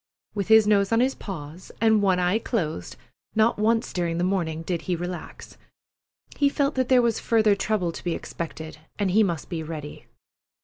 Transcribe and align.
With 0.33 0.47
his 0.47 0.65
nose 0.65 0.91
on 0.91 0.99
his 0.99 1.13
paws 1.13 1.71
and 1.79 2.01
one 2.01 2.17
eye 2.17 2.39
closed, 2.39 2.95
not 3.35 3.59
once 3.59 3.93
during 3.93 4.17
the 4.17 4.23
morning 4.23 4.63
did 4.63 4.81
he 4.89 4.95
relax. 4.95 5.59
He 6.37 6.49
felt 6.49 6.73
that 6.73 6.89
there 6.89 7.03
was 7.03 7.19
further 7.19 7.53
trouble 7.53 7.91
to 7.91 8.03
be 8.03 8.15
expected, 8.15 8.79
and 8.97 9.11
he 9.11 9.21
must 9.21 9.47
be 9.47 9.61
ready. 9.61 10.07